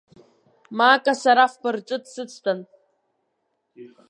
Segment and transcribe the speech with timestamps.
[0.77, 2.59] Мака сара фба рҿы дсыцтәан.